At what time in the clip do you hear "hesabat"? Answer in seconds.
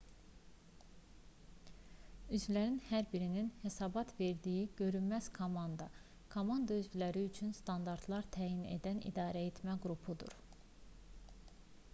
3.65-4.15